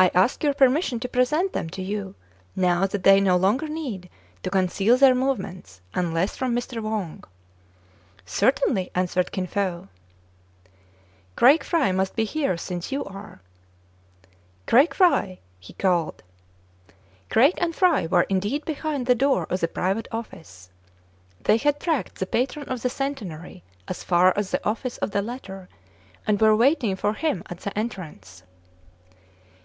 [0.00, 2.14] I ask your permission to present them to you,
[2.54, 4.08] now that they no longer need
[4.44, 6.80] to conceal their movements, unless from Mr.
[6.80, 7.24] Wang.""
[8.40, 9.88] Certainly," answered Kin Fo.
[11.34, 11.98] CRAIG AND FRY PRESENTED TO ICIN FO.
[11.98, 13.40] 1 05 Craig Fry must be here, since you are."
[14.68, 16.22] "Craig Fry!" he called.
[17.28, 20.70] Craig and Fry were indeed behind the door of the private office.
[21.42, 25.10] They had '* tracked" the patron of the Centenary as far as the office of
[25.10, 25.68] the latter,
[26.24, 28.44] and were waiting for him at the entrance.